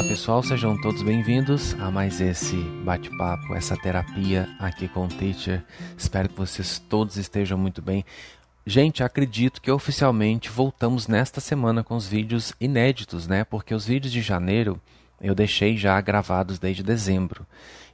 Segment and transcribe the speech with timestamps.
[0.00, 5.62] Olá pessoal, sejam todos bem-vindos a mais esse bate-papo, essa terapia aqui com o Teacher.
[5.94, 8.02] Espero que vocês todos estejam muito bem.
[8.64, 13.44] Gente, acredito que oficialmente voltamos nesta semana com os vídeos inéditos, né?
[13.44, 14.80] Porque os vídeos de janeiro
[15.20, 17.46] eu deixei já gravados desde dezembro.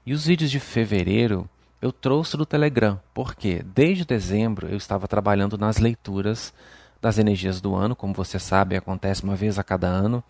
[0.06, 1.50] E os vídeos de fevereiro
[1.82, 6.54] eu trouxe do Telegram, porque desde dezembro eu estava trabalhando nas leituras
[7.02, 10.22] das energias do ano, como você sabe, acontece uma vez a cada ano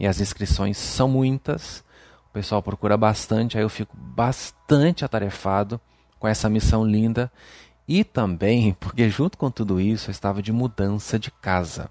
[0.00, 1.84] e as inscrições são muitas.
[2.30, 5.78] O pessoal procura bastante, aí eu fico bastante atarefado
[6.18, 7.30] com essa missão linda.
[7.86, 11.90] E também porque, junto com tudo isso, eu estava de mudança de casa.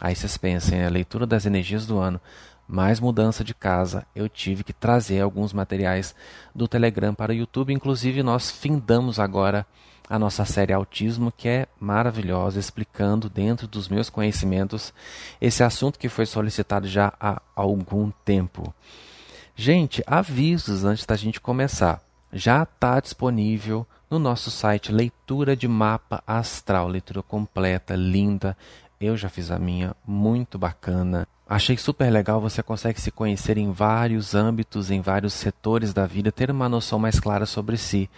[0.00, 2.20] Aí vocês pensem, a leitura das energias do ano,
[2.68, 6.14] mais mudança de casa, eu tive que trazer alguns materiais
[6.54, 7.72] do Telegram para o YouTube.
[7.72, 9.66] Inclusive, nós findamos agora
[10.08, 14.92] a nossa série Autismo, que é maravilhosa, explicando dentro dos meus conhecimentos
[15.40, 18.72] esse assunto que foi solicitado já há algum tempo.
[19.54, 22.00] Gente, avisos antes da gente começar.
[22.32, 28.56] Já está disponível no nosso site leitura de mapa astral, leitura completa, linda.
[29.00, 31.26] Eu já fiz a minha, muito bacana.
[31.50, 36.30] Achei super legal, você consegue se conhecer em vários âmbitos, em vários setores da vida,
[36.30, 38.08] ter uma noção mais clara sobre si.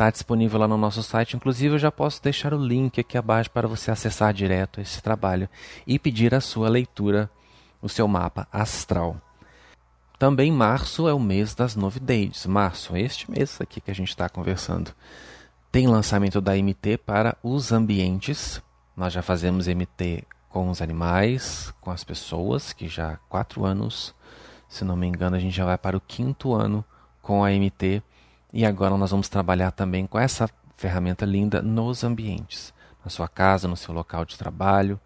[0.00, 3.50] Está disponível lá no nosso site, inclusive eu já posso deixar o link aqui abaixo
[3.50, 5.46] para você acessar direto esse trabalho
[5.86, 7.30] e pedir a sua leitura,
[7.82, 9.20] o seu mapa astral.
[10.18, 12.46] Também março é o mês das novidades.
[12.46, 14.90] Março, este mês aqui que a gente está conversando.
[15.70, 18.62] Tem lançamento da MT para os ambientes.
[18.96, 24.14] Nós já fazemos MT com os animais, com as pessoas, que já há quatro anos,
[24.66, 26.82] se não me engano, a gente já vai para o quinto ano
[27.20, 28.02] com a MT.
[28.52, 33.68] E agora nós vamos trabalhar também com essa ferramenta linda nos ambientes, na sua casa,
[33.68, 34.98] no seu local de trabalho,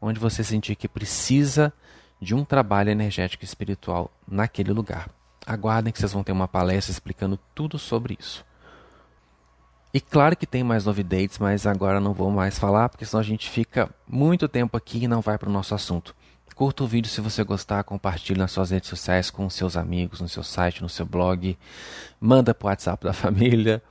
[0.00, 1.72] onde você sentir que precisa
[2.20, 5.08] de um trabalho energético e espiritual naquele lugar.
[5.44, 8.44] Aguardem que vocês vão ter uma palestra explicando tudo sobre isso.
[9.92, 13.24] E claro que tem mais novidades, mas agora não vou mais falar, porque senão a
[13.24, 16.14] gente fica muito tempo aqui e não vai para o nosso assunto.
[16.54, 20.28] Curta o vídeo se você gostar, compartilhe nas suas redes sociais com seus amigos, no
[20.28, 21.56] seu site, no seu blog.
[22.20, 23.82] Manda para o WhatsApp da família,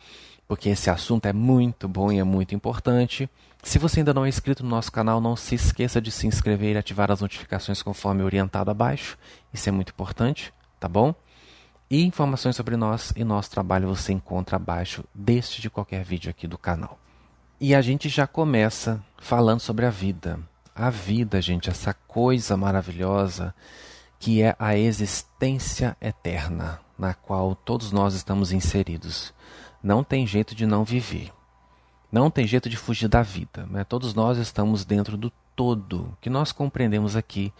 [0.47, 3.29] porque esse assunto é muito bom e é muito importante.
[3.63, 6.75] Se você ainda não é inscrito no nosso canal, não se esqueça de se inscrever
[6.75, 9.17] e ativar as notificações conforme orientado abaixo.
[9.53, 11.13] Isso é muito importante, tá bom?
[11.89, 16.47] E informações sobre nós e nosso trabalho você encontra abaixo deste de qualquer vídeo aqui
[16.47, 16.97] do canal.
[17.59, 20.39] E a gente já começa falando sobre a vida.
[20.76, 23.54] A vida, gente, essa coisa maravilhosa
[24.22, 29.34] que é a existência eterna, na qual todos nós estamos inseridos.
[29.82, 31.34] Não tem jeito de não viver.
[32.12, 33.66] Não tem jeito de fugir da vida.
[33.66, 33.84] Né?
[33.84, 37.52] Todos nós estamos dentro do todo, que nós compreendemos aqui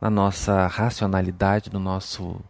[0.00, 2.40] na nossa racionalidade, no nosso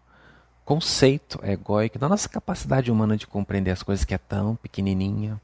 [0.63, 5.41] conceito egóico, da nossa capacidade humana de compreender as coisas que é tão pequenininha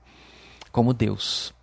[0.70, 1.54] como Deus.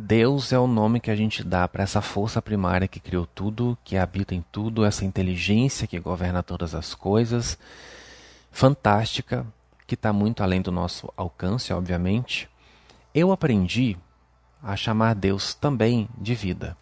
[0.00, 3.76] Deus é o nome que a gente dá para essa força primária que criou tudo,
[3.82, 7.58] que habita em tudo, essa inteligência que governa todas as coisas,
[8.52, 9.44] fantástica,
[9.88, 12.48] que está muito além do nosso alcance, obviamente.
[13.12, 13.96] Eu aprendi
[14.62, 16.76] a chamar Deus também de vida.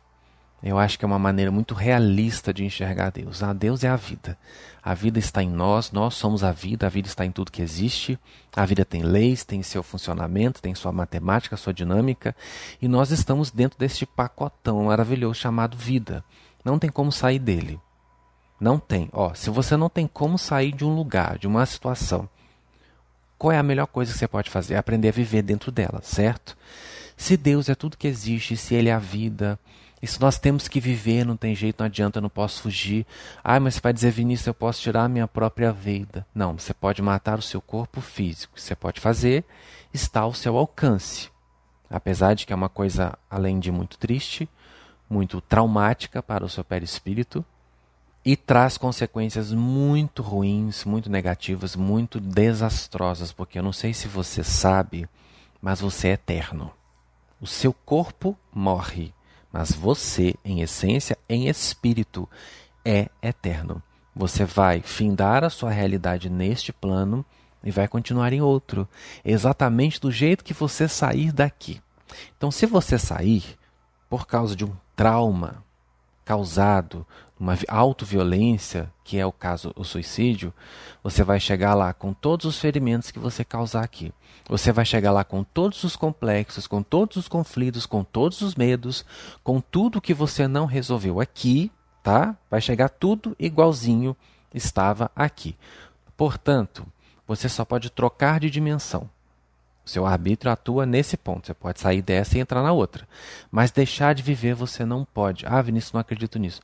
[0.62, 3.42] Eu acho que é uma maneira muito realista de enxergar Deus.
[3.42, 4.38] Ah, Deus é a vida.
[4.82, 7.60] A vida está em nós, nós somos a vida, a vida está em tudo que
[7.60, 8.18] existe.
[8.54, 12.34] A vida tem leis, tem seu funcionamento, tem sua matemática, sua dinâmica,
[12.80, 16.24] e nós estamos dentro deste pacotão maravilhoso chamado vida.
[16.64, 17.78] Não tem como sair dele.
[18.58, 19.10] Não tem.
[19.12, 22.28] Ó, se você não tem como sair de um lugar, de uma situação,
[23.38, 24.74] qual é a melhor coisa que você pode fazer?
[24.74, 26.56] É aprender a viver dentro dela, certo?
[27.16, 29.58] Se Deus é tudo que existe, se Ele é a vida,
[30.06, 33.04] isso nós temos que viver, não tem jeito, não adianta, eu não posso fugir.
[33.42, 36.24] Ah, mas você vai dizer, Vinícius, eu posso tirar a minha própria vida.
[36.32, 38.58] Não, você pode matar o seu corpo físico.
[38.58, 39.44] Você pode fazer,
[39.92, 41.28] está ao seu alcance.
[41.90, 44.48] Apesar de que é uma coisa, além de muito triste,
[45.10, 47.44] muito traumática para o seu perispírito
[48.24, 54.44] e traz consequências muito ruins, muito negativas, muito desastrosas, porque eu não sei se você
[54.44, 55.08] sabe,
[55.60, 56.70] mas você é eterno.
[57.40, 59.12] O seu corpo morre,
[59.58, 62.28] mas você, em essência, em espírito,
[62.84, 63.82] é eterno.
[64.14, 67.24] Você vai findar a sua realidade neste plano
[67.64, 68.86] e vai continuar em outro,
[69.24, 71.80] exatamente do jeito que você sair daqui.
[72.36, 73.56] Então, se você sair
[74.10, 75.64] por causa de um trauma
[76.22, 77.06] causado,
[77.38, 80.52] uma autoviolência, que é o caso o suicídio,
[81.02, 84.12] você vai chegar lá com todos os ferimentos que você causar aqui.
[84.48, 88.54] Você vai chegar lá com todos os complexos, com todos os conflitos, com todos os
[88.54, 89.04] medos,
[89.42, 91.70] com tudo que você não resolveu aqui,
[92.02, 92.36] tá?
[92.50, 94.16] Vai chegar tudo igualzinho
[94.56, 95.56] estava aqui.
[96.16, 96.86] Portanto,
[97.26, 99.08] você só pode trocar de dimensão.
[99.84, 101.46] Seu arbítrio atua nesse ponto.
[101.46, 103.06] Você pode sair dessa e entrar na outra.
[103.50, 105.46] Mas deixar de viver você não pode.
[105.46, 106.60] Ah, Vinícius, não acredito nisso.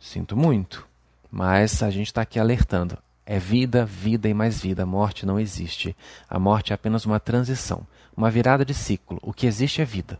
[0.00, 0.88] Sinto muito.
[1.30, 2.98] Mas a gente está aqui alertando.
[3.24, 4.82] É vida, vida e mais vida.
[4.82, 5.94] A morte não existe.
[6.28, 7.86] A morte é apenas uma transição,
[8.16, 9.20] uma virada de ciclo.
[9.22, 10.18] O que existe é vida.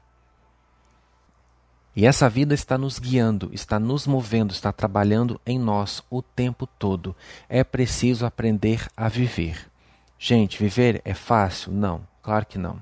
[1.97, 6.67] E essa vida está nos guiando, está nos movendo, está trabalhando em nós o tempo
[6.67, 7.17] todo.
[7.49, 9.69] É preciso aprender a viver.
[10.17, 11.73] Gente, viver é fácil?
[11.73, 12.07] Não.
[12.23, 12.81] Claro que não.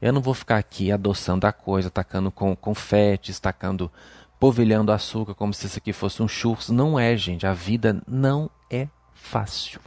[0.00, 3.90] Eu não vou ficar aqui adoçando a coisa, tacando com confetes, tacando,
[4.44, 6.68] polvilhando açúcar como se isso aqui fosse um churros.
[6.68, 7.46] Não é, gente.
[7.46, 9.80] A vida não é fácil.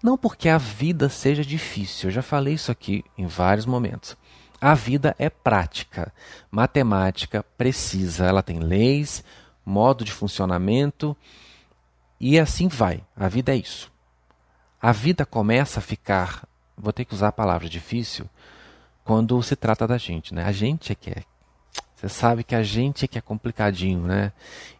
[0.00, 2.08] Não porque a vida seja difícil.
[2.08, 4.16] Eu já falei isso aqui em vários momentos.
[4.60, 6.14] A vida é prática,
[6.48, 8.24] matemática precisa.
[8.24, 9.24] Ela tem leis,
[9.66, 11.16] modo de funcionamento
[12.20, 13.02] e assim vai.
[13.16, 13.90] A vida é isso.
[14.80, 16.46] A vida começa a ficar
[16.76, 18.30] vou ter que usar a palavra difícil
[19.02, 20.44] quando se trata da gente, né?
[20.44, 21.31] A gente é que é.
[22.02, 24.32] Você sabe que a gente é que é complicadinho, né?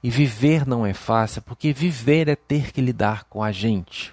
[0.02, 4.12] E viver não é fácil, porque viver é ter que lidar com a gente.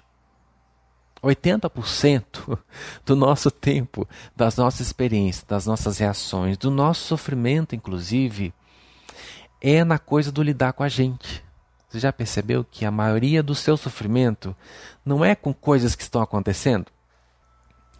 [1.20, 2.56] 80%
[3.04, 8.54] do nosso tempo, das nossas experiências, das nossas reações, do nosso sofrimento, inclusive,
[9.60, 11.42] é na coisa do lidar com a gente.
[11.88, 14.54] Você já percebeu que a maioria do seu sofrimento
[15.04, 16.86] não é com coisas que estão acontecendo?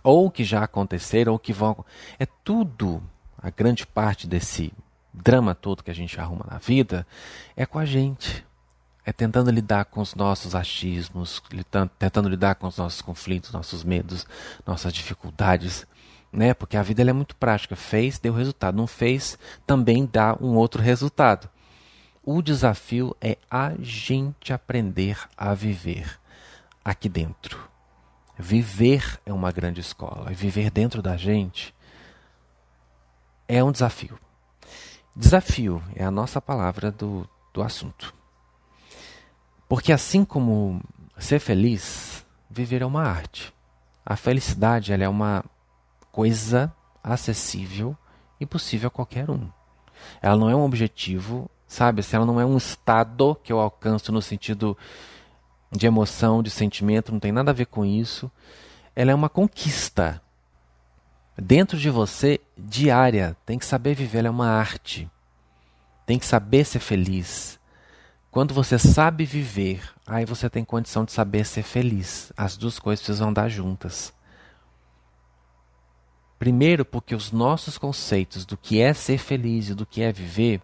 [0.02, 1.84] ou que já aconteceram, ou que vão.
[2.18, 3.02] É tudo,
[3.38, 4.72] a grande parte desse
[5.12, 7.06] drama todo que a gente arruma na vida,
[7.56, 8.46] é com a gente.
[9.04, 11.42] É tentando lidar com os nossos achismos,
[11.98, 14.26] tentando lidar com os nossos conflitos, nossos medos,
[14.66, 15.86] nossas dificuldades.
[16.32, 16.54] Né?
[16.54, 17.74] Porque a vida é muito prática.
[17.74, 18.76] Fez, deu resultado.
[18.76, 21.48] Não fez, também dá um outro resultado.
[22.22, 26.20] O desafio é a gente aprender a viver
[26.84, 27.58] aqui dentro.
[28.38, 30.30] Viver é uma grande escola.
[30.30, 31.74] E viver dentro da gente
[33.48, 34.18] é um desafio.
[35.14, 38.14] Desafio é a nossa palavra do, do assunto.
[39.68, 40.80] Porque assim como
[41.18, 43.52] ser feliz, viver é uma arte.
[44.04, 45.44] A felicidade ela é uma
[46.10, 46.72] coisa
[47.02, 47.96] acessível
[48.40, 49.48] e possível a qualquer um.
[50.22, 52.02] Ela não é um objetivo, sabe?
[52.02, 54.76] Se ela não é um estado que eu alcanço no sentido
[55.70, 58.30] de emoção, de sentimento, não tem nada a ver com isso.
[58.94, 60.20] Ela é uma conquista
[61.37, 63.37] dentro de você diária.
[63.44, 65.11] Tem que saber viver, ela é uma arte.
[66.06, 67.59] Tem que saber ser feliz.
[68.31, 72.32] Quando você sabe viver, aí você tem condição de saber ser feliz.
[72.37, 74.12] As duas coisas precisam andar juntas.
[76.38, 80.62] Primeiro, porque os nossos conceitos do que é ser feliz e do que é viver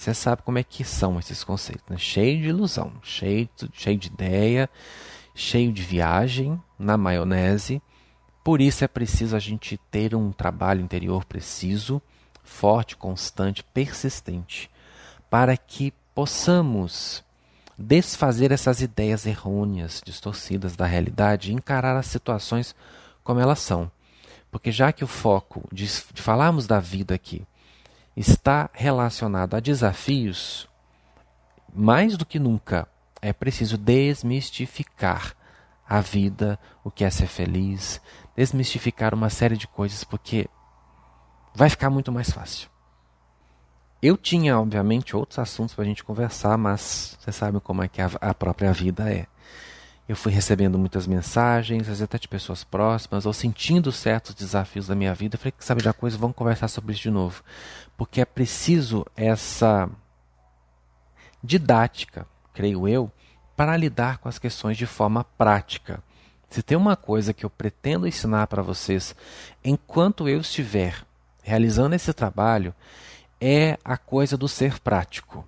[0.00, 1.98] você sabe como é que são esses conceitos, né?
[1.98, 4.70] Cheio de ilusão, cheio, cheio de ideia,
[5.34, 7.82] cheio de viagem na maionese.
[8.42, 12.00] Por isso é preciso a gente ter um trabalho interior preciso,
[12.42, 14.70] forte, constante, persistente,
[15.28, 17.22] para que possamos
[17.78, 22.74] desfazer essas ideias errôneas, distorcidas da realidade e encarar as situações
[23.22, 23.90] como elas são.
[24.50, 27.46] Porque já que o foco de, de falarmos da vida aqui
[28.16, 30.68] está relacionado a desafios,
[31.74, 32.88] mais do que nunca
[33.22, 35.34] é preciso desmistificar
[35.88, 38.00] a vida, o que é ser feliz,
[38.40, 40.48] desmistificar uma série de coisas, porque
[41.54, 42.70] vai ficar muito mais fácil.
[44.00, 48.00] Eu tinha, obviamente, outros assuntos para a gente conversar, mas você sabe como é que
[48.00, 49.26] a, a própria vida é
[50.08, 54.86] eu fui recebendo muitas mensagens, às vezes até de pessoas próximas, ou sentindo certos desafios
[54.86, 55.34] da minha vida.
[55.36, 57.44] Eu falei, sabe de uma coisa, vamos conversar sobre isso de novo.
[57.94, 59.88] Porque é preciso essa
[61.44, 63.12] didática, creio eu,
[63.54, 66.02] para lidar com as questões de forma prática.
[66.50, 69.14] Se tem uma coisa que eu pretendo ensinar para vocês
[69.64, 71.06] enquanto eu estiver
[71.42, 72.74] realizando esse trabalho,
[73.40, 75.46] é a coisa do ser prático.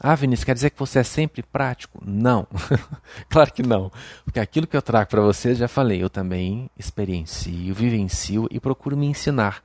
[0.00, 2.02] Ah, Vinícius, quer dizer que você é sempre prático?
[2.04, 2.46] Não,
[3.30, 3.92] claro que não.
[4.24, 8.96] Porque aquilo que eu trago para vocês, já falei, eu também experiencio, vivencio e procuro
[8.96, 9.62] me ensinar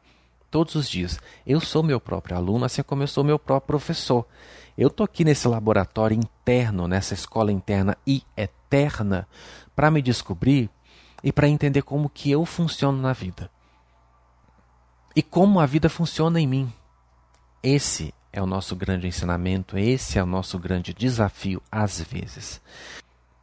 [0.52, 1.20] todos os dias.
[1.46, 4.26] Eu sou meu próprio aluno, assim como eu sou meu próprio professor.
[4.78, 9.28] Eu estou aqui nesse laboratório interno, nessa escola interna e eterna,
[9.76, 10.70] para me descobrir
[11.24, 13.50] e para entender como que eu funciono na vida.
[15.16, 16.72] E como a vida funciona em mim.
[17.64, 22.62] Esse é o nosso grande ensinamento, esse é o nosso grande desafio às vezes.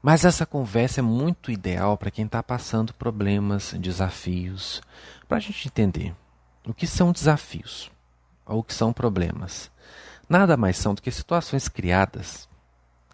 [0.00, 4.80] Mas essa conversa é muito ideal para quem está passando problemas, desafios,
[5.26, 6.14] para a gente entender
[6.64, 7.90] o que são desafios
[8.46, 9.73] ou o que são problemas.
[10.28, 12.48] Nada mais são do que situações criadas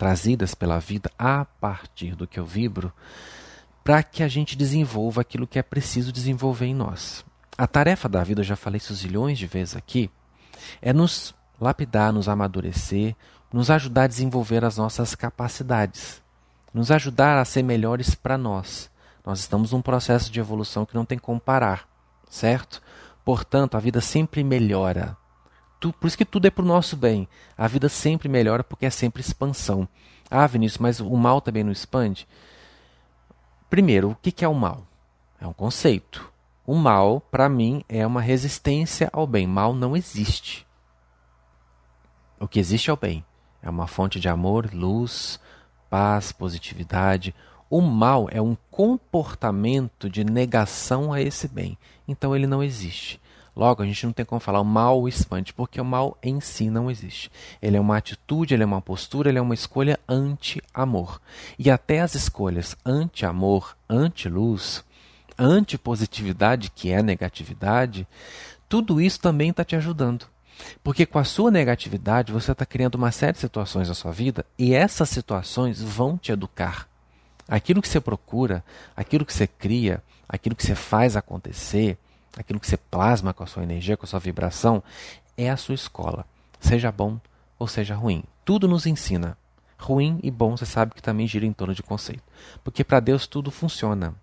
[0.00, 2.90] trazidas pela vida a partir do que eu vibro,
[3.84, 7.22] para que a gente desenvolva aquilo que é preciso desenvolver em nós.
[7.58, 10.10] A tarefa da vida, eu já falei isso zilhões de vezes aqui,
[10.80, 13.14] é nos lapidar, nos amadurecer,
[13.52, 16.22] nos ajudar a desenvolver as nossas capacidades,
[16.72, 18.90] nos ajudar a ser melhores para nós.
[19.22, 21.86] Nós estamos num processo de evolução que não tem como parar,
[22.30, 22.80] certo?
[23.22, 25.14] Portanto, a vida sempre melhora.
[25.80, 27.26] Por isso que tudo é para o nosso bem.
[27.56, 29.88] A vida sempre melhora porque é sempre expansão.
[30.30, 32.28] Ah, Vinícius, mas o mal também não expande?
[33.68, 34.86] Primeiro, o que é o mal?
[35.40, 36.30] É um conceito.
[36.66, 39.46] O mal, para mim, é uma resistência ao bem.
[39.46, 40.66] Mal não existe.
[42.38, 43.24] O que existe é o bem.
[43.62, 45.40] É uma fonte de amor, luz,
[45.88, 47.34] paz, positividade.
[47.68, 51.76] O mal é um comportamento de negação a esse bem.
[52.06, 53.20] Então ele não existe.
[53.60, 55.04] Logo, a gente não tem como falar o mal
[55.54, 57.30] porque o mal em si não existe.
[57.60, 61.20] Ele é uma atitude, ele é uma postura, ele é uma escolha anti-amor.
[61.58, 64.82] E até as escolhas anti-amor, anti-luz,
[65.38, 68.08] anti-positividade, que é negatividade,
[68.66, 70.24] tudo isso também está te ajudando.
[70.82, 74.46] Porque com a sua negatividade você está criando uma série de situações na sua vida
[74.58, 76.88] e essas situações vão te educar.
[77.46, 78.64] Aquilo que você procura,
[78.96, 81.98] aquilo que você cria, aquilo que você faz acontecer,
[82.36, 84.82] aquilo que você plasma com a sua energia, com a sua vibração,
[85.36, 86.24] é a sua escola.
[86.60, 87.18] Seja bom
[87.58, 88.22] ou seja ruim.
[88.44, 89.36] Tudo nos ensina.
[89.78, 92.22] Ruim e bom, você sabe que também gira em torno de conceito.
[92.62, 94.14] Porque para Deus tudo funciona.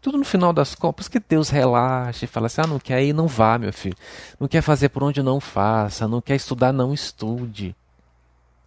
[0.00, 3.12] Tudo no final das contas, que Deus relaxa e fala assim: ah, não quer ir,
[3.12, 3.96] não vá, meu filho.
[4.38, 6.06] Não quer fazer por onde não faça.
[6.06, 7.74] Não quer estudar, não estude.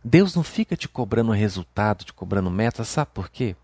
[0.04, 3.56] Deus não fica te cobrando resultado, te cobrando meta, sabe por quê?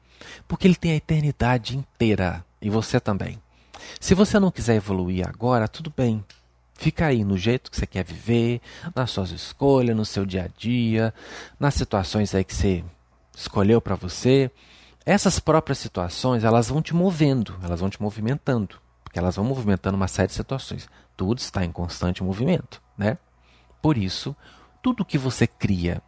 [0.47, 3.41] Porque Ele tem a eternidade inteira e você também.
[3.99, 6.23] Se você não quiser evoluir agora, tudo bem.
[6.73, 8.59] Fica aí no jeito que você quer viver,
[8.95, 11.13] nas suas escolhas, no seu dia a dia,
[11.59, 12.83] nas situações aí que você
[13.35, 14.51] escolheu para você.
[15.05, 19.95] Essas próprias situações, elas vão te movendo, elas vão te movimentando, porque elas vão movimentando
[19.95, 20.89] uma série de situações.
[21.15, 23.17] Tudo está em constante movimento, né?
[23.81, 24.35] Por isso,
[24.81, 26.01] tudo que você cria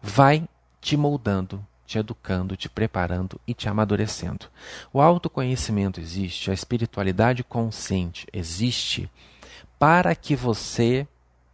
[0.00, 0.48] vai
[0.80, 4.46] te moldando, te educando, te preparando e te amadurecendo.
[4.92, 9.10] O autoconhecimento existe, a espiritualidade consciente existe
[9.78, 11.06] para que você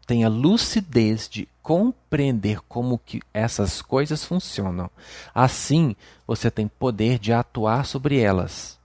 [0.07, 4.91] tenha lucidez de compreender como que essas coisas funcionam.
[5.35, 5.95] Assim,
[6.27, 8.79] você tem poder de atuar sobre elas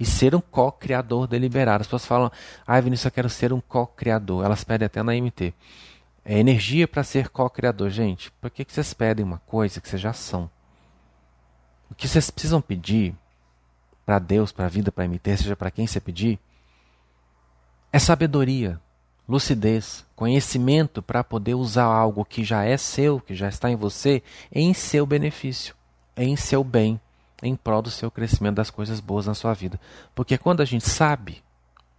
[0.00, 1.82] e ser um co-criador deliberado.
[1.82, 2.32] As pessoas falam,
[2.66, 4.44] ah, Vinícius, eu quero ser um co-criador.
[4.44, 5.52] Elas pedem até na MT.
[6.24, 7.90] É energia para ser co-criador.
[7.90, 10.50] Gente, por que, que vocês pedem uma coisa que vocês já são?
[11.90, 13.14] O que vocês precisam pedir
[14.04, 16.38] para Deus, para a vida, para a MT, seja para quem você pedir,
[17.92, 18.80] é sabedoria
[19.28, 24.22] lucidez, conhecimento para poder usar algo que já é seu, que já está em você,
[24.50, 25.74] em seu benefício,
[26.16, 26.98] em seu bem,
[27.42, 29.78] em prol do seu crescimento das coisas boas na sua vida.
[30.14, 31.44] Porque quando a gente sabe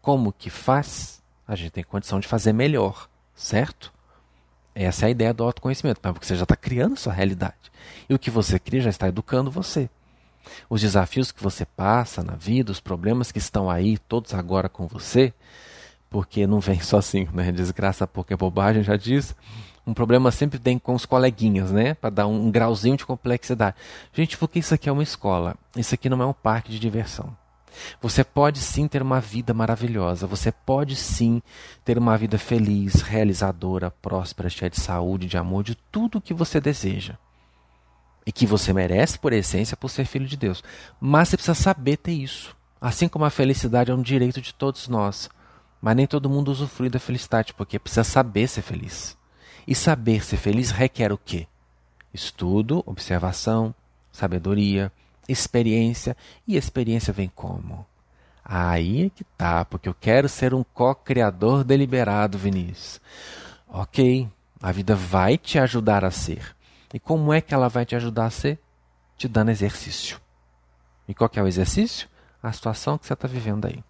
[0.01, 3.93] como que faz, a gente tem condição de fazer melhor, certo?
[4.81, 7.53] Essa é a ideia do autoconhecimento, porque você já está criando sua realidade.
[8.07, 9.89] E o que você cria já está educando você.
[10.69, 14.87] Os desafios que você passa na vida, os problemas que estão aí, todos agora com
[14.87, 15.33] você,
[16.09, 17.51] porque não vem só assim, né?
[17.51, 19.35] Desgraça porque é bobagem, já diz.
[19.85, 21.93] Um problema sempre tem com os coleguinhas, né?
[21.93, 23.75] Para dar um grauzinho de complexidade.
[24.13, 25.57] Gente, porque isso aqui é uma escola.
[25.75, 27.35] Isso aqui não é um parque de diversão.
[28.01, 30.27] Você pode sim ter uma vida maravilhosa.
[30.27, 31.41] Você pode sim
[31.83, 36.33] ter uma vida feliz, realizadora, próspera, cheia de saúde, de amor, de tudo o que
[36.33, 37.15] você deseja.
[38.25, 40.63] E que você merece por essência por ser filho de Deus.
[40.99, 42.55] Mas você precisa saber ter isso.
[42.81, 45.29] Assim como a felicidade é um direito de todos nós.
[45.81, 49.17] Mas nem todo mundo usufrui da felicidade, porque precisa saber ser feliz.
[49.67, 51.47] E saber ser feliz requer o quê?
[52.13, 53.73] Estudo, observação,
[54.11, 54.91] sabedoria,
[55.31, 56.17] experiência.
[56.47, 57.85] E experiência vem como?
[58.43, 62.99] Aí é que tá, porque eu quero ser um co-criador deliberado, Vinícius.
[63.67, 64.27] Ok,
[64.61, 66.55] a vida vai te ajudar a ser.
[66.93, 68.59] E como é que ela vai te ajudar a ser?
[69.15, 70.19] Te dando exercício.
[71.07, 72.09] E qual que é o exercício?
[72.41, 73.83] A situação que você está vivendo aí.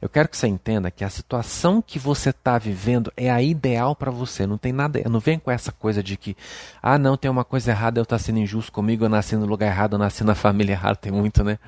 [0.00, 3.96] Eu quero que você entenda que a situação que você está vivendo é a ideal
[3.96, 4.46] para você.
[4.46, 5.02] Não tem nada.
[5.08, 6.36] Não vem com essa coisa de que,
[6.82, 9.66] ah, não, tem uma coisa errada, eu estou sendo injusto comigo, eu nasci no lugar
[9.66, 11.58] errado, eu nasci na família errada, tem muito, né?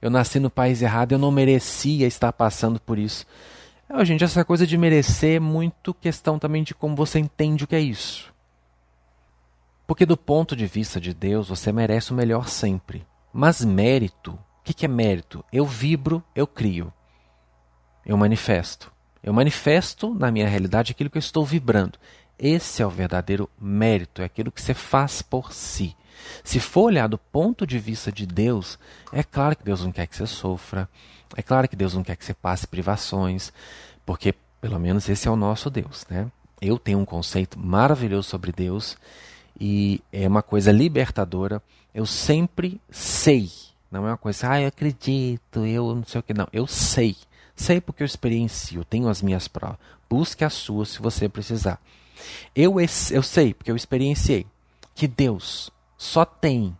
[0.00, 3.26] Eu nasci no país errado, eu não merecia estar passando por isso.
[3.88, 7.66] É, gente, essa coisa de merecer é muito questão também de como você entende o
[7.66, 8.32] que é isso.
[9.86, 13.04] Porque do ponto de vista de Deus, você merece o melhor sempre.
[13.32, 15.44] Mas mérito, o que, que é mérito?
[15.52, 16.92] Eu vibro, eu crio
[18.04, 18.92] eu manifesto.
[19.22, 21.98] Eu manifesto na minha realidade aquilo que eu estou vibrando.
[22.38, 25.96] esse é o verdadeiro mérito, é aquilo que você faz por si.
[26.44, 28.78] Se for olhar do ponto de vista de Deus,
[29.12, 30.88] é claro que Deus não quer que você sofra,
[31.36, 33.52] é claro que Deus não quer que você passe privações,
[34.06, 36.30] porque pelo menos esse é o nosso Deus, né?
[36.60, 38.96] Eu tenho um conceito maravilhoso sobre Deus
[39.60, 41.62] e é uma coisa libertadora.
[41.94, 43.50] Eu sempre sei,
[43.90, 46.48] não é uma coisa, ah, eu acredito, eu não sei o que, não.
[46.52, 47.16] Eu sei,
[47.60, 49.78] sei porque eu experiencio, tenho as minhas provas.
[50.08, 51.80] Busque as suas se você precisar.
[52.54, 54.46] Eu, eu sei, porque eu experienciei,
[54.94, 56.76] que Deus só tem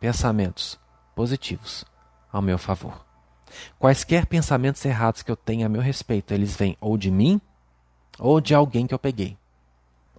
[0.00, 0.78] pensamentos
[1.14, 1.84] positivos
[2.32, 3.04] ao meu favor.
[3.78, 7.40] Quaisquer pensamentos errados que eu tenha a meu respeito, eles vêm ou de mim,
[8.18, 9.36] ou de alguém que eu peguei,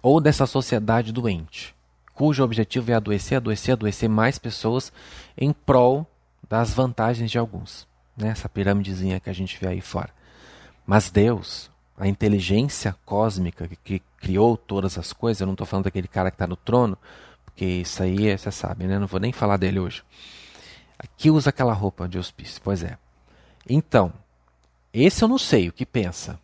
[0.02, 1.74] ou dessa sociedade doente,
[2.14, 4.92] cujo objetivo é adoecer, adoecer, adoecer mais pessoas
[5.36, 6.06] em prol
[6.48, 7.86] das vantagens de alguns.
[8.16, 8.28] Né?
[8.28, 10.10] Essa pirâmidezinha que a gente vê aí fora.
[10.86, 16.08] Mas Deus, a inteligência cósmica que criou todas as coisas, eu não estou falando daquele
[16.08, 16.96] cara que está no trono,
[17.44, 18.98] porque isso aí você sabe, né?
[18.98, 20.02] Não vou nem falar dele hoje.
[20.98, 22.96] Aqui usa aquela roupa de hospício, pois é.
[23.68, 24.12] Então,
[24.92, 26.38] esse eu não sei o que pensa.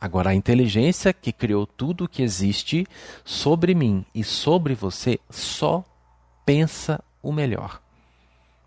[0.00, 2.86] Agora, a inteligência que criou tudo o que existe
[3.24, 5.84] sobre mim e sobre você só
[6.44, 7.80] pensa o melhor.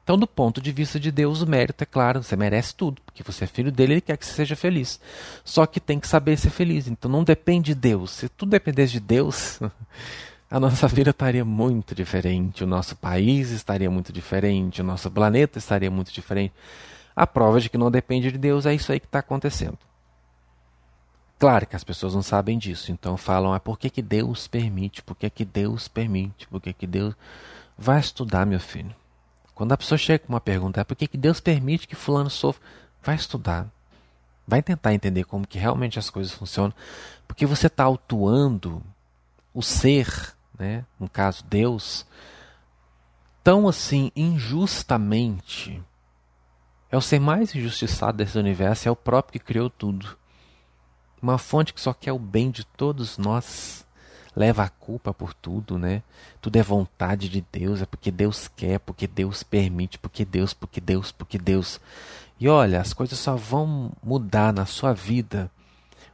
[0.08, 3.22] Então, do ponto de vista de Deus, o mérito é claro, você merece tudo, porque
[3.22, 5.02] você é filho dele, ele quer que você seja feliz.
[5.44, 6.88] Só que tem que saber ser feliz.
[6.88, 8.12] Então, não depende de Deus.
[8.12, 9.60] Se tudo dependesse de Deus,
[10.50, 15.58] a nossa vida estaria muito diferente, o nosso país estaria muito diferente, o nosso planeta
[15.58, 16.54] estaria muito diferente.
[17.14, 19.78] A prova de que não depende de Deus é isso aí que está acontecendo.
[21.38, 25.04] Claro que as pessoas não sabem disso, então falam, ah, por que, que Deus permite?
[25.04, 26.48] Por que, que Deus permite?
[26.48, 27.14] Por que, que Deus.
[27.78, 28.96] Vai estudar, meu filho.
[29.58, 32.62] Quando a pessoa chega com uma pergunta, é por que, Deus permite que fulano sofra?
[33.02, 33.66] Vai estudar.
[34.48, 36.72] Vai tentar entender como que realmente as coisas funcionam.
[37.28, 38.84] Porque você está autuando
[39.56, 42.06] o ser, né, no caso Deus,
[43.44, 45.84] tão assim injustamente.
[46.92, 50.16] É o ser mais injustiçado desse universo, é o próprio que criou tudo.
[51.20, 53.87] Uma fonte que só quer o bem de todos nós
[54.38, 56.04] leva a culpa por tudo, né?
[56.40, 60.80] Tudo é vontade de Deus, é porque Deus quer, porque Deus permite, porque Deus, porque
[60.80, 61.82] Deus, porque Deus.
[62.40, 65.50] E olha, as coisas só vão mudar na sua vida.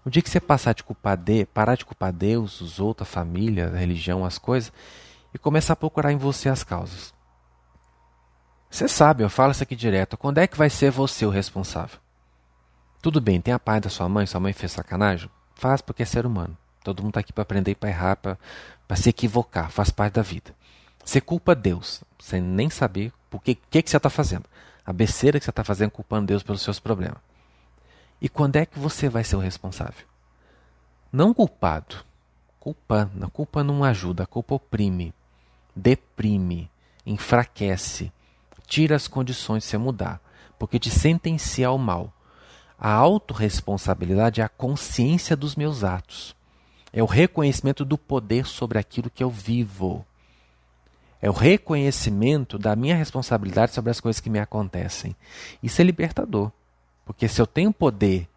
[0.05, 3.12] O dia que você passar de culpar de, parar de culpar Deus, os outros, a
[3.12, 4.71] família, a religião, as coisas,
[5.33, 7.13] e começar a procurar em você as causas.
[8.69, 10.15] Você sabe, eu falo isso aqui direto.
[10.15, 11.99] Quando é que vai ser você o responsável?
[13.01, 15.29] Tudo bem, tem a pai da sua mãe, sua mãe fez sacanagem?
[15.55, 16.57] Faz porque é ser humano.
[16.84, 18.38] Todo mundo está aqui para aprender para errar, para
[18.96, 20.54] se equivocar, faz parte da vida.
[21.04, 24.46] Você culpa Deus, sem nem saber o que, que, que você está fazendo.
[24.86, 27.17] A besteira que você está fazendo culpando Deus pelos seus problemas.
[28.22, 30.06] E quando é que você vai ser o responsável?
[31.12, 31.98] Não culpado.
[32.60, 35.13] Culpa, a culpa não ajuda, a culpa oprime,
[35.76, 36.72] deprime,
[37.06, 38.12] enfraquece,
[38.65, 40.22] tira as condições de você mudar,
[40.58, 42.13] porque te sentencia ao mal.
[42.80, 46.34] A autorresponsabilidade é a consciência dos meus atos.
[46.93, 50.06] É o reconhecimento do poder sobre aquilo que eu vivo.
[51.19, 55.15] É o reconhecimento da minha responsabilidade sobre as coisas que me acontecem.
[55.63, 56.51] Isso é libertador.
[57.03, 58.29] Porque se eu tenho poder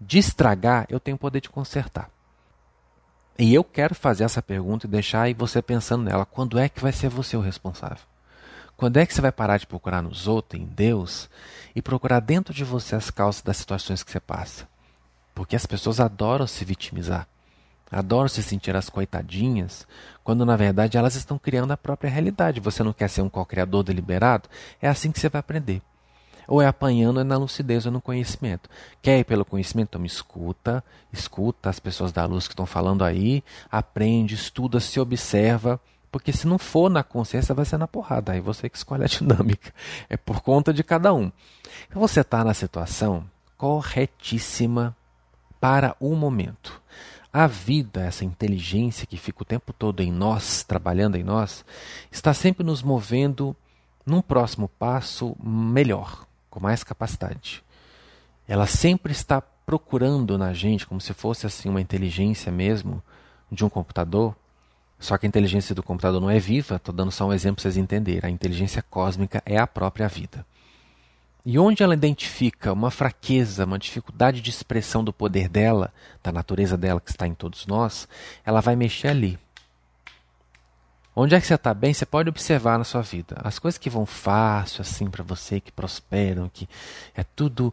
[0.00, 2.10] de estragar, eu tenho poder de consertar.
[3.38, 6.26] E eu quero fazer essa pergunta e deixar aí você pensando nela.
[6.26, 8.04] Quando é que vai ser você o responsável?
[8.76, 11.30] Quando é que você vai parar de procurar nos outros, em Deus,
[11.76, 14.68] e procurar dentro de você as causas das situações que você passa?
[15.32, 17.28] Porque as pessoas adoram se vitimizar
[17.90, 19.86] adoram se sentir as coitadinhas,
[20.22, 22.60] quando na verdade elas estão criando a própria realidade.
[22.60, 24.48] Você não quer ser um co-criador deliberado?
[24.80, 25.82] É assim que você vai aprender.
[26.46, 28.68] Ou é apanhando na lucidez ou no conhecimento.
[29.00, 29.90] Quer ir pelo conhecimento?
[29.90, 35.00] Então me escuta, escuta as pessoas da luz que estão falando aí, aprende, estuda, se
[35.00, 35.80] observa,
[36.12, 38.32] porque se não for na consciência, vai ser na porrada.
[38.32, 39.72] Aí você que escolhe a dinâmica.
[40.08, 41.32] É por conta de cada um.
[41.88, 43.24] Então você está na situação
[43.56, 44.94] corretíssima
[45.60, 46.82] para o momento.
[47.36, 51.64] A vida, essa inteligência que fica o tempo todo em nós, trabalhando em nós,
[52.08, 53.56] está sempre nos movendo
[54.06, 57.64] num próximo passo melhor, com mais capacidade.
[58.46, 63.02] Ela sempre está procurando na gente, como se fosse assim uma inteligência mesmo
[63.50, 64.36] de um computador.
[65.00, 67.62] Só que a inteligência do computador não é viva, estou dando só um exemplo para
[67.62, 68.30] vocês entenderem.
[68.30, 70.46] A inteligência cósmica é a própria vida.
[71.44, 76.76] E onde ela identifica uma fraqueza, uma dificuldade de expressão do poder dela, da natureza
[76.76, 78.08] dela que está em todos nós,
[78.44, 79.38] ela vai mexer ali.
[81.14, 83.36] Onde é que você está bem, você pode observar na sua vida.
[83.44, 86.68] As coisas que vão fácil assim para você, que prosperam, que
[87.14, 87.72] é tudo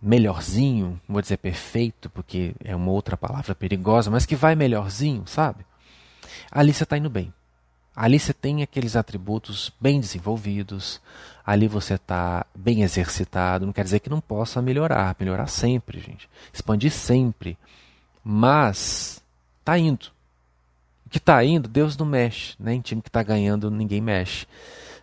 [0.00, 5.66] melhorzinho, vou dizer perfeito, porque é uma outra palavra perigosa, mas que vai melhorzinho, sabe?
[6.52, 7.32] Ali você está indo bem.
[8.00, 11.00] Ali você tem aqueles atributos bem desenvolvidos,
[11.44, 13.66] ali você está bem exercitado.
[13.66, 16.30] Não quer dizer que não possa melhorar, melhorar sempre, gente.
[16.52, 17.58] Expandir sempre.
[18.22, 19.20] Mas
[19.58, 20.12] está indo.
[21.04, 22.54] O que está indo, Deus não mexe.
[22.60, 22.74] Né?
[22.74, 24.46] Em time que está ganhando, ninguém mexe.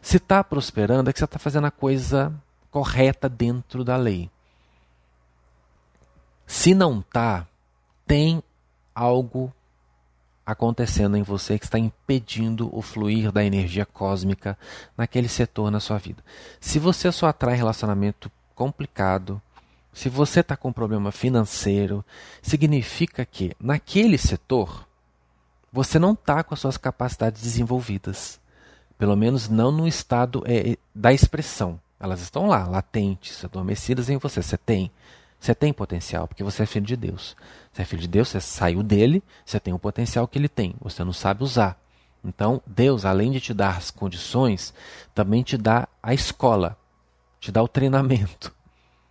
[0.01, 2.33] Se está prosperando, é que você está fazendo a coisa
[2.71, 4.31] correta dentro da lei.
[6.47, 7.45] Se não está,
[8.07, 8.41] tem
[8.95, 9.53] algo
[10.45, 14.57] acontecendo em você que está impedindo o fluir da energia cósmica
[14.95, 16.23] naquele setor na sua vida.
[16.59, 19.41] Se você só atrai relacionamento complicado,
[19.91, 22.03] se você está com um problema financeiro,
[22.41, 24.85] significa que naquele setor
[25.71, 28.39] você não está com as suas capacidades desenvolvidas.
[28.97, 31.79] Pelo menos não no estado é, da expressão.
[31.99, 34.41] Elas estão lá, latentes, adormecidas em você.
[34.41, 34.91] Você tem.
[35.39, 37.35] Você tem potencial, porque você é filho de Deus.
[37.71, 40.75] Você é filho de Deus, você saiu dele, você tem o potencial que ele tem,
[40.81, 41.79] você não sabe usar.
[42.23, 44.73] Então, Deus, além de te dar as condições,
[45.13, 46.77] também te dá a escola,
[47.39, 48.51] te dá o treinamento,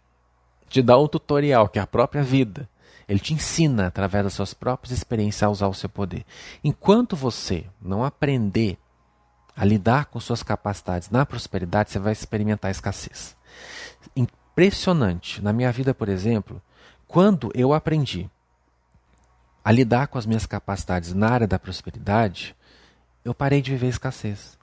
[0.68, 2.68] te dá o tutorial, que é a própria vida.
[3.06, 6.24] Ele te ensina, através das suas próprias experiências, a usar o seu poder.
[6.64, 8.78] Enquanto você não aprender
[9.54, 13.36] a lidar com suas capacidades na prosperidade, você vai experimentar escassez
[14.54, 15.42] impressionante.
[15.42, 16.62] Na minha vida, por exemplo,
[17.08, 18.30] quando eu aprendi
[19.64, 22.54] a lidar com as minhas capacidades na área da prosperidade,
[23.24, 24.56] eu parei de viver escassez.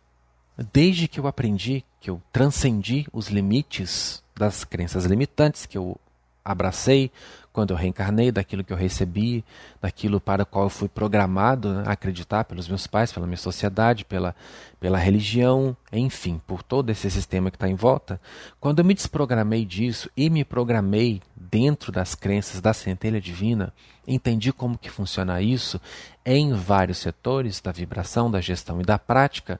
[0.72, 5.98] Desde que eu aprendi, que eu transcendi os limites das crenças limitantes que eu
[6.44, 7.12] abracei
[7.54, 9.44] quando eu reencarnei, daquilo que eu recebi,
[9.82, 13.38] daquilo para o qual eu fui programado né, a acreditar pelos meus pais, pela minha
[13.38, 14.36] sociedade, pela,
[14.80, 18.20] pela religião, enfim, por todo esse sistema que está em volta.
[18.60, 23.74] Quando eu me desprogramei disso e me programei dentro das crenças da centelha divina,
[24.08, 25.80] entendi como que funciona isso
[26.26, 29.60] em vários setores da vibração, da gestão e da prática,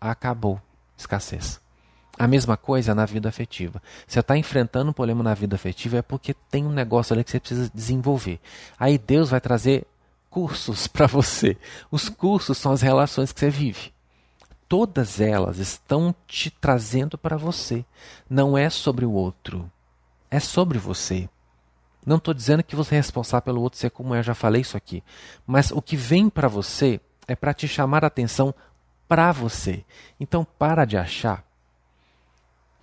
[0.00, 0.60] acabou
[0.96, 1.67] escassez.
[2.18, 3.80] A mesma coisa na vida afetiva.
[4.06, 7.30] Você está enfrentando um problema na vida afetiva é porque tem um negócio ali que
[7.30, 8.40] você precisa desenvolver.
[8.76, 9.86] Aí Deus vai trazer
[10.28, 11.56] cursos para você.
[11.90, 13.92] Os cursos são as relações que você vive.
[14.68, 17.84] Todas elas estão te trazendo para você.
[18.28, 19.70] Não é sobre o outro.
[20.28, 21.28] É sobre você.
[22.04, 24.76] Não estou dizendo que você é responsável pelo outro ser como eu já falei isso
[24.76, 25.04] aqui.
[25.46, 28.52] Mas o que vem para você é para te chamar a atenção
[29.06, 29.84] para você.
[30.18, 31.47] Então para de achar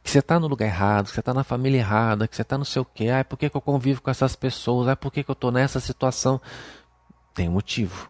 [0.05, 2.59] que você está no lugar errado, que você está na família errada, que você está
[2.59, 5.23] no seu quê, ah, por que, que eu convivo com essas pessoas, ah, por que,
[5.23, 6.39] que eu estou nessa situação.
[7.33, 8.07] Tem um motivo.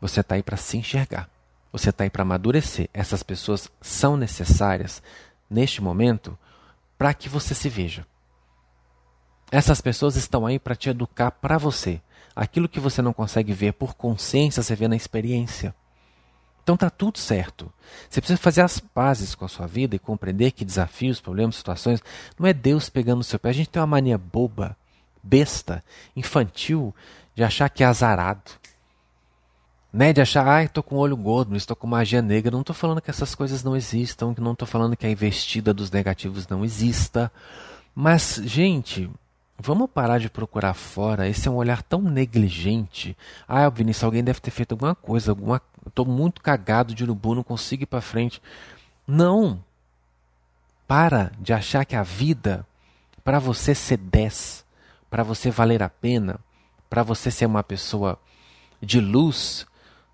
[0.00, 1.28] Você está aí para se enxergar.
[1.72, 2.88] Você está aí para amadurecer.
[2.94, 5.02] Essas pessoas são necessárias
[5.50, 6.38] neste momento
[6.96, 8.06] para que você se veja.
[9.50, 12.00] Essas pessoas estão aí para te educar para você.
[12.34, 15.74] Aquilo que você não consegue ver por consciência, você vê na experiência.
[16.64, 17.70] Então tá tudo certo.
[18.08, 22.02] Você precisa fazer as pazes com a sua vida e compreender que desafios, problemas, situações
[22.38, 23.50] não é Deus pegando o seu pé.
[23.50, 24.74] A gente tem uma mania boba,
[25.22, 25.84] besta,
[26.16, 26.94] infantil
[27.34, 28.50] de achar que é azarado.
[29.92, 32.50] Né, de achar, ah, estou com olho gordo, estou com magia negra.
[32.50, 35.90] Não estou falando que essas coisas não existam, não estou falando que a investida dos
[35.90, 37.30] negativos não exista.
[37.94, 39.08] Mas, gente,
[39.58, 41.28] Vamos parar de procurar fora.
[41.28, 43.16] Esse é um olhar tão negligente.
[43.46, 45.30] Ah, Vinícius, alguém deve ter feito alguma coisa.
[45.30, 45.62] Alguma...
[45.86, 48.40] Estou muito cagado de urubu, não consigo ir para frente.
[49.06, 49.62] Não.
[50.86, 52.66] Para de achar que a vida,
[53.22, 54.64] para você ser 10,
[55.10, 56.40] para você valer a pena,
[56.90, 58.18] para você ser uma pessoa
[58.80, 59.66] de luz,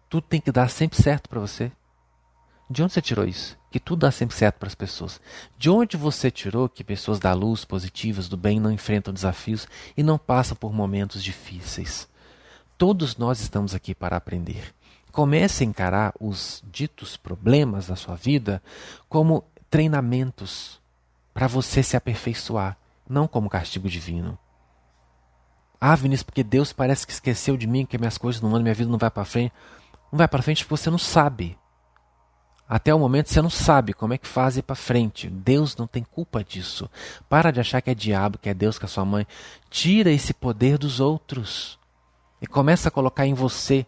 [0.09, 1.72] tudo tem que dar sempre certo para você.
[2.68, 3.59] De onde você tirou isso?
[3.70, 5.20] Que tudo dá sempre certo para as pessoas.
[5.59, 10.02] De onde você tirou que pessoas da luz, positivas, do bem, não enfrentam desafios e
[10.02, 12.09] não passam por momentos difíceis?
[12.78, 14.72] Todos nós estamos aqui para aprender.
[15.10, 18.62] Comece a encarar os ditos problemas da sua vida
[19.08, 20.80] como treinamentos
[21.32, 22.76] para você se aperfeiçoar,
[23.08, 24.38] não como castigo divino.
[25.80, 28.74] Ah, Vinícius, porque Deus parece que esqueceu de mim, que minhas coisas não andam, minha
[28.74, 29.52] vida não vai para frente.
[30.12, 31.56] Não vai para frente porque você não sabe.
[32.68, 35.28] Até o momento você não sabe como é que faz ir para frente.
[35.28, 36.88] Deus não tem culpa disso.
[37.28, 39.26] Para de achar que é diabo, que é Deus, que é sua mãe.
[39.68, 41.78] Tira esse poder dos outros
[42.40, 43.86] e começa a colocar em você.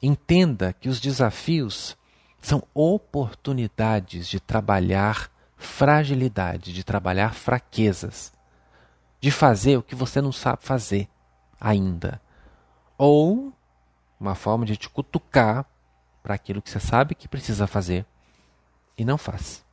[0.00, 1.96] Entenda que os desafios
[2.40, 8.32] são oportunidades de trabalhar fragilidade, de trabalhar fraquezas,
[9.20, 11.08] de fazer o que você não sabe fazer
[11.60, 12.20] ainda.
[12.96, 13.52] Ou
[14.20, 15.64] uma forma de te cutucar
[16.22, 18.06] para aquilo que você sabe que precisa fazer
[18.96, 19.64] e não faz.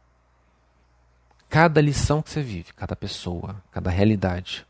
[1.47, 4.67] cada lição que você vive, cada pessoa, cada realidade,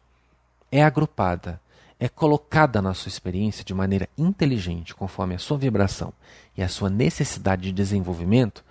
[0.72, 1.60] é agrupada,
[2.00, 6.14] é colocada na sua experiência de maneira inteligente, conforme a sua vibração
[6.56, 8.64] e a sua necessidade de desenvolvimento,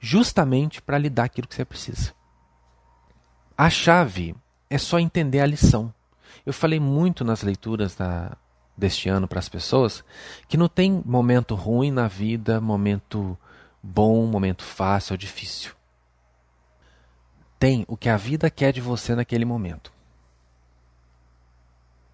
[0.00, 2.12] justamente para lhe dar aquilo que você precisa.
[3.56, 4.34] A chave
[4.68, 5.94] é só entender a lição.
[6.44, 8.36] Eu falei muito nas leituras da,
[8.76, 10.02] deste ano para as pessoas
[10.48, 13.38] que não tem momento ruim na vida, momento
[13.82, 15.72] bom, momento fácil ou difícil.
[17.58, 19.91] Tem o que a vida quer de você naquele momento.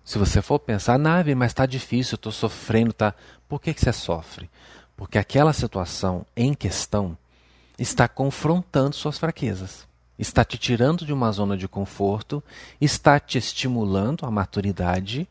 [0.08, 3.14] Se você for pensar, nave, mas está difícil, estou sofrendo, tá?
[3.46, 4.48] Por que, que você sofre?
[4.96, 7.14] Porque aquela situação em questão
[7.78, 9.86] está confrontando suas fraquezas,
[10.18, 12.42] está te tirando de uma zona de conforto,
[12.80, 15.28] está te estimulando a maturidade,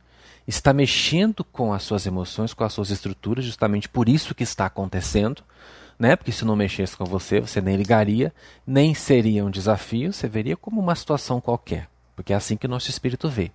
[0.48, 4.68] está mexendo com as suas emoções, com as suas estruturas, justamente por isso que está
[4.68, 5.42] acontecendo
[5.98, 6.16] né?
[6.16, 8.32] Porque se não mexesse com você, você nem ligaria,
[8.68, 12.70] nem seria um desafio, você veria como uma situação qualquer, porque é assim que o
[12.70, 13.52] nosso espírito vê.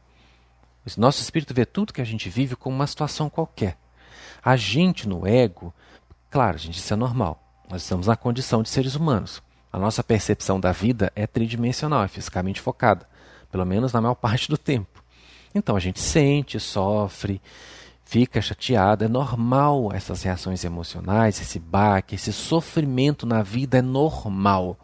[0.84, 3.78] O nosso espírito vê tudo que a gente vive como uma situação qualquer.
[4.44, 5.72] A gente no ego,
[6.30, 7.40] claro, gente, isso é normal.
[7.70, 9.42] Nós estamos na condição de seres humanos.
[9.72, 13.08] A nossa percepção da vida é tridimensional, é fisicamente focada,
[13.50, 15.02] pelo menos na maior parte do tempo.
[15.54, 17.40] Então a gente sente, sofre,
[18.04, 19.04] fica chateado.
[19.04, 24.76] É normal essas reações emocionais, esse baque, esse sofrimento na vida é normal.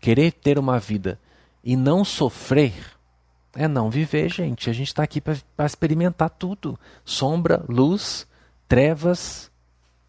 [0.00, 1.18] Querer ter uma vida
[1.64, 2.97] e não sofrer
[3.58, 4.70] é não viver, gente.
[4.70, 8.24] A gente está aqui para experimentar tudo: sombra, luz,
[8.68, 9.50] trevas,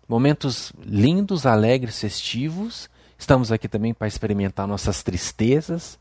[0.08, 2.88] momentos lindos, alegres, festivos.
[3.18, 5.98] Estamos aqui também para experimentar nossas tristezas,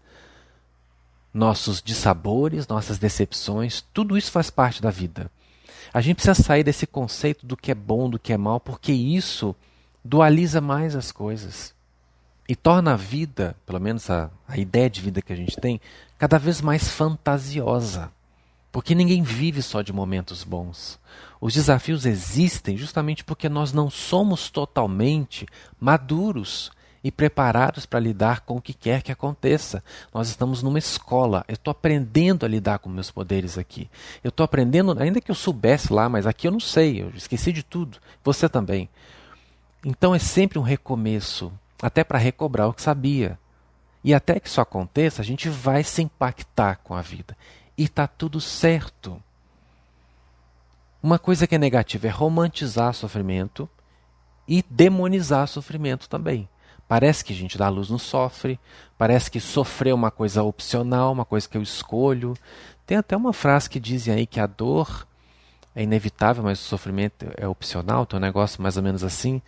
[1.32, 3.82] nossos dissabores, nossas decepções.
[3.94, 5.30] Tudo isso faz parte da vida.
[5.92, 8.92] A gente precisa sair desse conceito do que é bom, do que é mal, porque
[8.92, 9.56] isso
[10.04, 11.77] dualiza mais as coisas
[12.48, 15.80] e torna a vida, pelo menos a, a ideia de vida que a gente tem,
[16.16, 18.10] cada vez mais fantasiosa.
[18.72, 20.98] Porque ninguém vive só de momentos bons.
[21.40, 25.46] Os desafios existem justamente porque nós não somos totalmente
[25.78, 26.70] maduros
[27.02, 29.82] e preparados para lidar com o que quer que aconteça.
[30.12, 31.44] Nós estamos numa escola.
[31.48, 33.88] Eu estou aprendendo a lidar com meus poderes aqui.
[34.22, 37.02] Eu estou aprendendo, ainda que eu soubesse lá, mas aqui eu não sei.
[37.02, 37.98] Eu esqueci de tudo.
[38.24, 38.88] Você também.
[39.84, 43.38] Então é sempre um recomeço, até para recobrar o que sabia.
[44.02, 47.36] E até que isso aconteça, a gente vai se impactar com a vida.
[47.76, 49.22] E está tudo certo.
[51.02, 53.68] Uma coisa que é negativa é romantizar sofrimento
[54.46, 56.48] e demonizar sofrimento também.
[56.88, 58.58] Parece que gente da luz não sofre,
[58.96, 62.34] parece que sofrer é uma coisa opcional, uma coisa que eu escolho.
[62.86, 65.06] Tem até uma frase que dizem aí que a dor
[65.74, 69.42] é inevitável, mas o sofrimento é opcional, tem um negócio mais ou menos assim.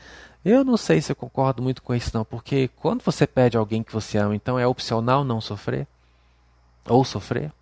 [0.44, 3.82] Eu não sei se eu concordo muito com isso não, porque quando você pede alguém
[3.82, 5.86] que você ama, então é opcional não sofrer?
[6.88, 7.52] Ou sofrer?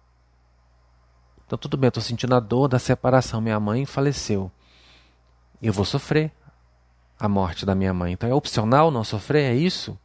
[1.47, 4.51] Então tudo bem, eu estou sentindo a dor da separação, minha mãe faleceu.
[5.61, 6.33] Eu vou sofrer,
[7.19, 8.12] a morte da minha mãe.
[8.12, 9.99] Então é opcional não sofrer, é isso?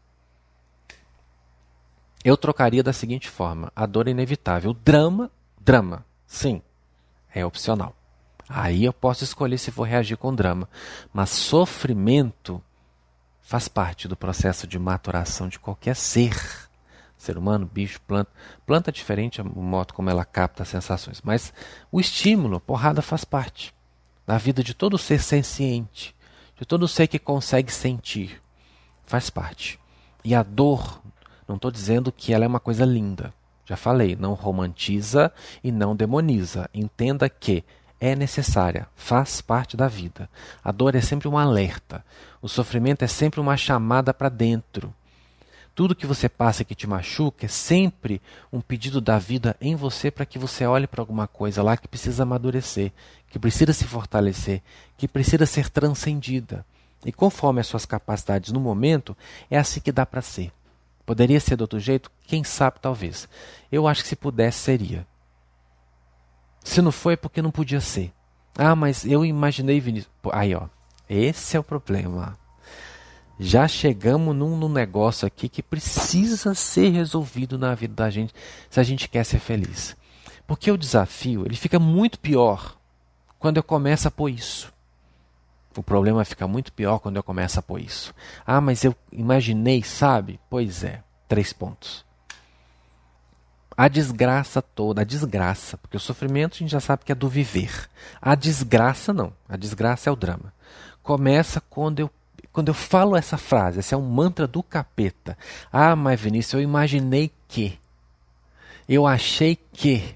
[2.23, 4.73] Eu trocaria da seguinte forma: a dor é inevitável.
[4.73, 6.61] Drama, drama, sim,
[7.33, 7.95] é opcional.
[8.47, 10.67] Aí eu posso escolher se vou reagir com drama.
[11.13, 12.61] Mas sofrimento
[13.41, 16.35] faz parte do processo de maturação de qualquer ser.
[17.17, 18.31] Ser humano, bicho, planta.
[18.65, 21.21] Planta é diferente o modo como ela capta as sensações.
[21.23, 21.53] Mas
[21.91, 23.73] o estímulo, porrada, faz parte
[24.27, 26.13] da vida de todo ser senciente
[26.63, 28.41] de todo ser que consegue sentir.
[29.05, 29.79] Faz parte.
[30.23, 31.01] E a dor,
[31.47, 33.33] não estou dizendo que ela é uma coisa linda.
[33.65, 35.31] Já falei, não romantiza
[35.63, 36.69] e não demoniza.
[36.73, 37.63] Entenda que
[38.05, 40.29] é necessária, faz parte da vida.
[40.61, 42.03] A dor é sempre um alerta.
[42.41, 44.93] O sofrimento é sempre uma chamada para dentro.
[45.73, 50.11] Tudo que você passa que te machuca é sempre um pedido da vida em você
[50.11, 52.91] para que você olhe para alguma coisa lá que precisa amadurecer,
[53.29, 54.61] que precisa se fortalecer,
[54.97, 56.65] que precisa ser transcendida.
[57.05, 59.15] E conforme as suas capacidades no momento,
[59.49, 60.51] é assim que dá para ser.
[61.05, 62.11] Poderia ser de outro jeito?
[62.27, 63.29] Quem sabe, talvez.
[63.71, 65.07] Eu acho que se pudesse, seria.
[66.63, 68.13] Se não foi, é porque não podia ser.
[68.57, 70.13] Ah, mas eu imaginei Vinícius.
[70.31, 70.67] Aí, ó.
[71.09, 72.37] Esse é o problema
[73.39, 78.33] já chegamos num, num, negócio aqui que precisa ser resolvido na vida da gente
[78.69, 79.95] se a gente quer ser feliz.
[80.45, 82.77] Porque o desafio ele fica muito pior
[83.39, 84.71] quando eu começo a pôr isso.
[85.75, 88.13] O problema fica muito pior quando eu começo a pôr isso.
[88.45, 90.39] Ah, mas eu imaginei, sabe?
[90.49, 92.05] Pois é, três pontos.
[93.75, 97.27] A desgraça toda, a desgraça, porque o sofrimento a gente já sabe que é do
[97.27, 97.89] viver.
[98.21, 100.53] A desgraça não, a desgraça é o drama.
[101.01, 102.09] Começa quando eu
[102.51, 105.35] quando eu falo essa frase, esse é um mantra do capeta.
[105.71, 107.79] Ah, mas Vinícius, eu imaginei que.
[108.87, 110.15] Eu achei que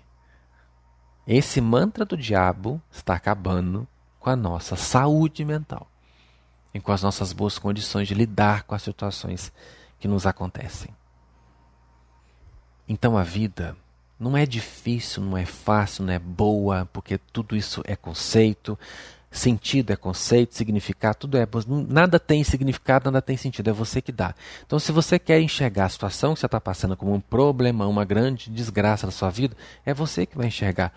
[1.25, 3.87] esse mantra do diabo está acabando
[4.19, 5.89] com a nossa saúde mental
[6.73, 9.51] e com as nossas boas condições de lidar com as situações
[9.99, 10.93] que nos acontecem.
[12.87, 13.75] Então a vida
[14.19, 18.77] não é difícil, não é fácil, não é boa, porque tudo isso é conceito,
[19.29, 21.47] sentido é conceito, significado, tudo é.
[21.87, 24.33] Nada tem significado, nada tem sentido, é você que dá.
[24.65, 28.05] Então, se você quer enxergar a situação que você está passando como um problema, uma
[28.05, 30.91] grande desgraça na sua vida, é você que vai enxergar.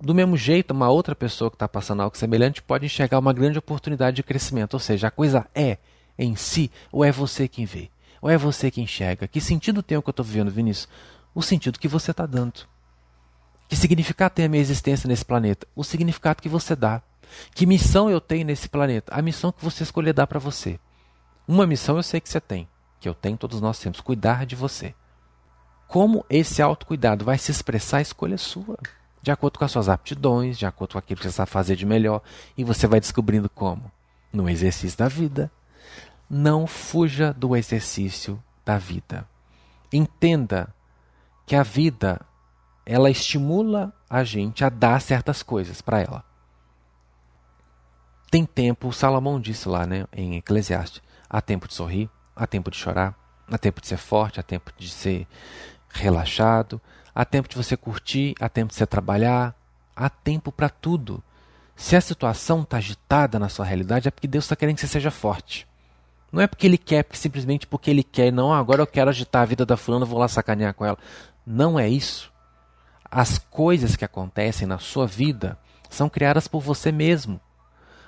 [0.00, 3.58] Do mesmo jeito, uma outra pessoa que está passando algo semelhante pode enxergar uma grande
[3.58, 4.74] oportunidade de crescimento.
[4.74, 5.78] Ou seja, a coisa é
[6.18, 7.88] em si, ou é você quem vê,
[8.20, 9.28] ou é você que enxerga.
[9.28, 10.88] Que sentido tem o que eu estou vivendo, Vinícius?
[11.34, 12.66] O sentido que você está dando.
[13.68, 15.66] Que significado tem a minha existência nesse planeta?
[15.74, 17.02] O significado que você dá.
[17.54, 19.12] Que missão eu tenho nesse planeta?
[19.14, 20.78] A missão que você escolher dar para você.
[21.46, 22.68] Uma missão eu sei que você tem,
[23.00, 24.94] que eu tenho, todos nós temos, cuidar de você.
[25.88, 28.78] Como esse autocuidado vai se expressar, a escolha é sua.
[29.22, 31.86] De acordo com as suas aptidões, de acordo com aquilo que você sabe fazer de
[31.86, 32.22] melhor,
[32.56, 33.90] e você vai descobrindo como.
[34.32, 35.50] No exercício da vida.
[36.28, 39.28] Não fuja do exercício da vida.
[39.92, 40.74] Entenda
[41.46, 42.20] que a vida
[42.86, 46.24] ela estimula a gente a dar certas coisas para ela.
[48.30, 52.76] Tem tempo, Salomão disse lá né, em Eclesiastes: há tempo de sorrir, há tempo de
[52.76, 53.14] chorar,
[53.50, 55.26] há tempo de ser forte, há tempo de ser
[55.88, 56.80] relaxado,
[57.14, 59.54] há tempo de você curtir, há tempo de você trabalhar,
[59.94, 61.22] há tempo para tudo.
[61.76, 64.88] Se a situação está agitada na sua realidade, é porque Deus está querendo que você
[64.88, 65.66] seja forte.
[66.34, 68.32] Não é porque Ele quer, porque simplesmente porque Ele quer.
[68.32, 70.98] Não, agora eu quero agitar a vida da fulana, vou lá sacanear com ela.
[71.46, 72.32] Não é isso.
[73.08, 75.56] As coisas que acontecem na sua vida
[75.88, 77.40] são criadas por você mesmo.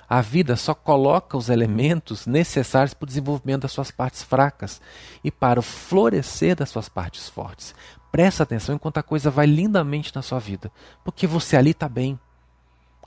[0.09, 4.81] A vida só coloca os elementos necessários para o desenvolvimento das suas partes fracas
[5.23, 7.73] e para o florescer das suas partes fortes.
[8.11, 10.69] Presta atenção enquanto a coisa vai lindamente na sua vida,
[11.01, 12.19] porque você ali está bem.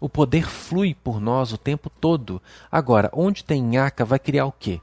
[0.00, 2.40] O poder flui por nós o tempo todo.
[2.72, 4.80] Agora, onde tem nhaca, vai criar o quê?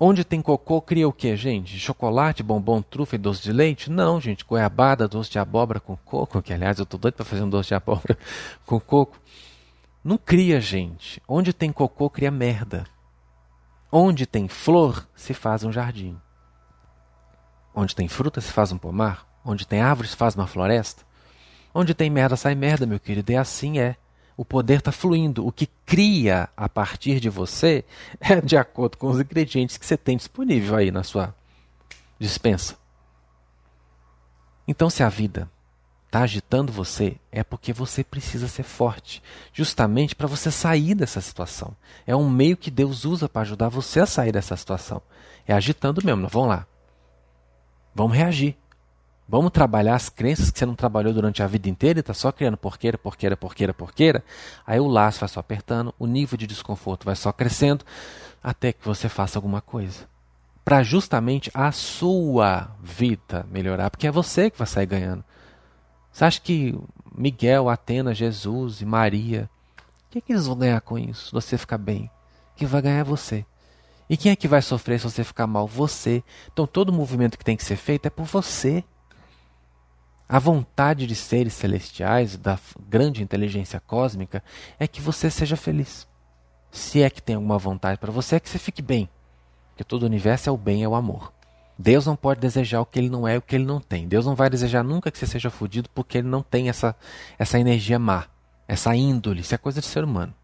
[0.00, 1.76] Onde tem cocô, cria o que, gente?
[1.76, 3.90] Chocolate, bombom, trufa e doce de leite?
[3.90, 4.44] Não, gente.
[4.44, 7.68] Goiabada, doce de abóbora com coco, que aliás eu tô doido para fazer um doce
[7.68, 8.16] de abóbora
[8.64, 9.18] com coco.
[10.04, 11.20] Não cria, gente.
[11.26, 12.84] Onde tem cocô, cria merda.
[13.90, 16.16] Onde tem flor, se faz um jardim.
[17.74, 19.26] Onde tem fruta, se faz um pomar.
[19.44, 21.02] Onde tem árvores, se faz uma floresta.
[21.74, 23.32] Onde tem merda, sai merda, meu querido.
[23.32, 23.96] E assim é
[24.38, 25.44] o poder está fluindo.
[25.44, 27.84] O que cria a partir de você
[28.20, 31.34] é de acordo com os ingredientes que você tem disponível aí na sua
[32.20, 32.78] dispensa.
[34.66, 35.50] Então, se a vida
[36.06, 39.22] está agitando você, é porque você precisa ser forte,
[39.52, 41.74] justamente para você sair dessa situação.
[42.06, 45.02] É um meio que Deus usa para ajudar você a sair dessa situação.
[45.48, 46.28] É agitando mesmo.
[46.28, 46.66] Vamos lá.
[47.92, 48.56] Vamos reagir.
[49.28, 52.32] Vamos trabalhar as crenças que você não trabalhou durante a vida inteira e está só
[52.32, 54.24] criando porqueira, porqueira, porqueira, porqueira.
[54.66, 57.84] Aí o laço vai só apertando, o nível de desconforto vai só crescendo,
[58.42, 60.08] até que você faça alguma coisa.
[60.64, 65.22] Para justamente a sua vida melhorar, porque é você que vai sair ganhando.
[66.10, 66.74] Você acha que
[67.14, 69.50] Miguel, Atena, Jesus e Maria,
[70.06, 71.30] o que, que eles vão ganhar com isso?
[71.32, 72.10] Você ficar bem.
[72.56, 73.44] que vai ganhar é você.
[74.08, 75.66] E quem é que vai sofrer se você ficar mal?
[75.66, 76.24] Você.
[76.50, 78.82] Então todo movimento que tem que ser feito é por você.
[80.28, 84.44] A vontade de seres celestiais, da grande inteligência cósmica,
[84.78, 86.06] é que você seja feliz.
[86.70, 89.08] Se é que tem alguma vontade para você, é que você fique bem.
[89.70, 91.32] Porque todo o universo é o bem, é o amor.
[91.78, 94.06] Deus não pode desejar o que ele não é o que ele não tem.
[94.06, 96.94] Deus não vai desejar nunca que você seja fodido porque ele não tem essa,
[97.38, 98.26] essa energia má,
[98.66, 99.40] essa índole.
[99.40, 100.34] Isso é coisa de ser humano.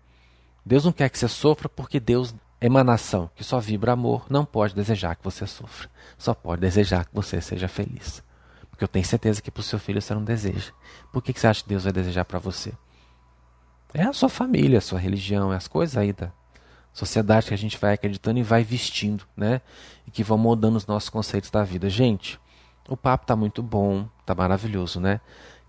[0.64, 4.75] Deus não quer que você sofra porque Deus, emanação que só vibra amor, não pode
[4.75, 5.90] desejar que você sofra.
[6.16, 8.23] Só pode desejar que você seja feliz.
[8.74, 10.72] Porque eu tenho certeza que para o seu filho você não deseja.
[11.12, 12.72] Por que, que você acha que Deus vai desejar para você?
[13.94, 16.32] É a sua família, a sua religião, é as coisas aí da
[16.92, 19.60] sociedade que a gente vai acreditando e vai vestindo, né?
[20.04, 21.88] E que vão moldando os nossos conceitos da vida.
[21.88, 22.40] Gente,
[22.88, 25.20] o papo está muito bom, está maravilhoso, né?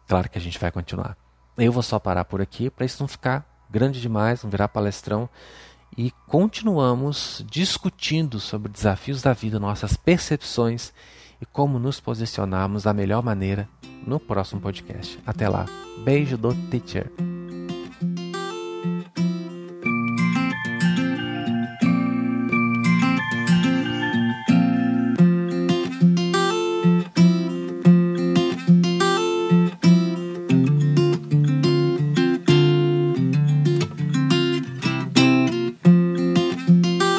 [0.07, 1.15] Claro que a gente vai continuar.
[1.59, 5.29] Eu vou só parar por aqui para isso não ficar grande demais, não virar palestrão.
[5.95, 10.91] E continuamos discutindo sobre desafios da vida, nossas percepções
[11.41, 13.67] e como nos posicionarmos da melhor maneira
[14.05, 15.19] no próximo podcast.
[15.25, 15.65] Até lá.
[16.03, 17.11] Beijo do teacher.